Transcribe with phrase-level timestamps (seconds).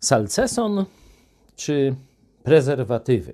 [0.00, 0.84] Salceson
[1.56, 1.94] czy
[2.42, 3.32] prezerwatywy?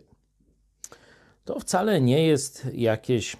[1.44, 3.36] To wcale nie jest jakieś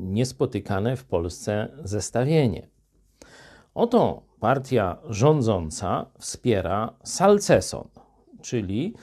[0.00, 2.66] niespotykane w Polsce zestawienie.
[3.74, 7.88] Oto partia rządząca wspiera salceson,
[8.42, 8.94] czyli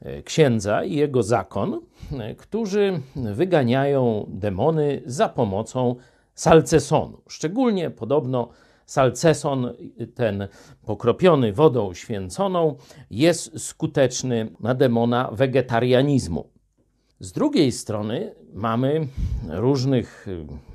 [0.00, 1.80] e, księdza i jego zakon,
[2.18, 5.96] e, którzy wyganiają demony za pomocą
[6.34, 7.22] salcesonu.
[7.28, 8.48] Szczególnie podobno
[8.88, 9.74] salceson,
[10.14, 10.48] ten
[10.86, 12.76] pokropiony wodą święconą,
[13.10, 16.50] jest skuteczny na demona wegetarianizmu.
[17.20, 19.08] Z drugiej strony mamy
[19.48, 20.26] różnych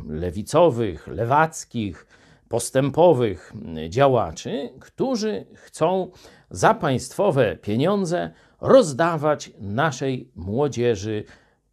[0.09, 2.07] lewicowych, lewackich,
[2.49, 3.54] postępowych
[3.90, 6.12] działaczy, którzy chcą
[6.49, 11.23] za państwowe pieniądze rozdawać naszej młodzieży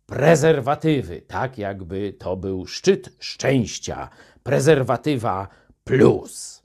[0.06, 4.08] prezerwatywy, tak jakby to był szczyt szczęścia.
[4.42, 5.48] Prezerwatywa
[5.84, 6.62] plus.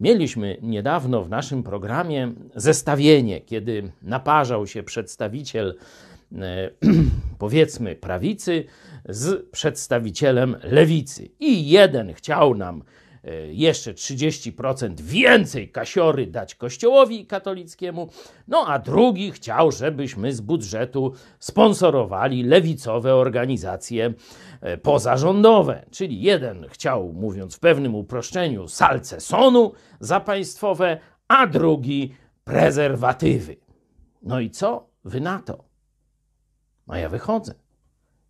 [0.00, 5.76] Mieliśmy niedawno w naszym programie zestawienie, kiedy naparzał się przedstawiciel
[6.32, 6.70] e,
[7.38, 8.64] powiedzmy prawicy
[9.08, 11.28] z przedstawicielem lewicy.
[11.40, 12.82] I jeden chciał nam
[13.50, 18.08] jeszcze 30% więcej kasiory dać Kościołowi katolickiemu,
[18.48, 24.14] no a drugi chciał, żebyśmy z budżetu sponsorowali lewicowe organizacje
[24.60, 25.86] e, pozarządowe.
[25.90, 30.98] Czyli jeden chciał, mówiąc w pewnym uproszczeniu, salcesonu za państwowe,
[31.28, 33.56] a drugi prezerwatywy.
[34.22, 35.64] No i co wy na to?
[36.86, 37.54] No ja wychodzę.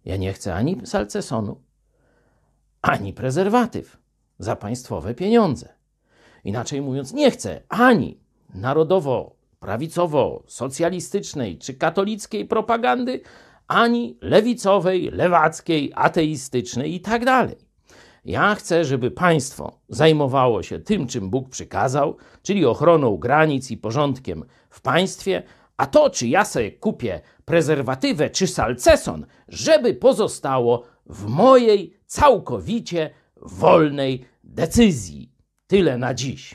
[0.05, 1.61] Ja nie chcę ani salcesonu,
[2.83, 4.01] ani prezerwatyw
[4.41, 5.69] za państwowe pieniądze.
[6.45, 8.21] Inaczej mówiąc, nie chce ani
[8.55, 13.21] narodowo, prawicowo, socjalistycznej czy katolickiej propagandy,
[13.69, 17.57] ani lewicowej, lewackiej, ateistycznej i tak dalej.
[18.25, 24.45] Ja chcę, żeby państwo zajmowało się tym, czym Bóg przykazał, czyli ochroną granic i porządkiem
[24.71, 25.43] w państwie,
[25.77, 33.11] a to, czy ja sobie kupię prezerwatywę czy salceson, żeby pozostało w mojej całkowicie
[33.43, 35.33] wolnej decyzji.
[35.67, 36.55] Tyle na dziś.